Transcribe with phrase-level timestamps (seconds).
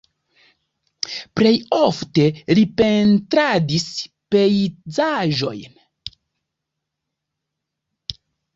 [1.39, 2.25] Plej ofte
[2.59, 3.85] li pentradis
[4.33, 5.79] pejzaĝojn.